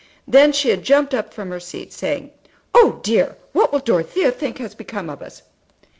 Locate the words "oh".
2.73-3.01